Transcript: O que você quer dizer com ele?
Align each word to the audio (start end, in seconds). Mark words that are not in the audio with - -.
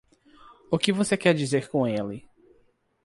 O 0.71 0.79
que 0.79 0.91
você 0.91 1.15
quer 1.15 1.35
dizer 1.35 1.69
com 1.69 1.85
ele? 1.85 2.27